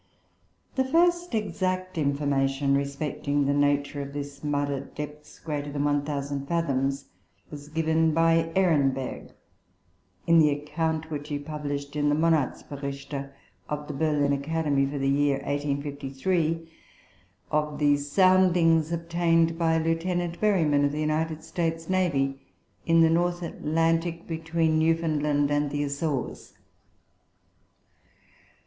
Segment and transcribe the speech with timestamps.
[0.77, 6.47] The first exact information respecting the nature of this mud at depths greater than 1,000
[6.47, 7.05] fathoms
[7.51, 9.31] was given by Ehrenberg,
[10.25, 13.29] in the account which he published in the "Monatsberichte"
[13.69, 16.67] of the Berlin Academy for the year 1853,
[17.51, 20.01] of the soundings obtained by Lieut.
[20.39, 22.41] Berryman, of the United States Navy,
[22.87, 26.57] in the North Atlantic, between Newfoundland and the Azores.